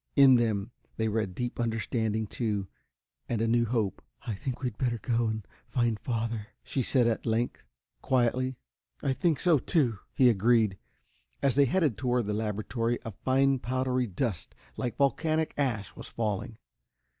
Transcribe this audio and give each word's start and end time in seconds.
In 0.15 0.33
them 0.33 0.71
they 0.97 1.09
read 1.09 1.35
deep 1.35 1.59
understanding, 1.59 2.25
too, 2.25 2.67
and 3.29 3.39
a 3.39 3.47
new 3.47 3.65
hope. 3.67 4.01
"I 4.25 4.33
think 4.33 4.61
we'd 4.63 4.79
better 4.79 4.97
go 4.97 5.27
and 5.27 5.47
find 5.67 5.99
father," 5.99 6.47
she 6.63 6.81
said 6.81 7.05
at 7.05 7.27
length, 7.27 7.63
quietly. 8.01 8.57
"I 9.03 9.13
think 9.13 9.39
so 9.39 9.59
too!" 9.59 9.99
he 10.15 10.27
agreed. 10.27 10.79
As 11.43 11.53
they 11.53 11.65
headed 11.65 11.99
toward 11.99 12.25
the 12.25 12.33
laboratory, 12.33 12.97
a 13.05 13.11
fine, 13.11 13.59
powdery 13.59 14.07
dust, 14.07 14.55
like 14.75 14.97
volcanic 14.97 15.53
ash 15.55 15.95
was 15.95 16.07
falling. 16.07 16.57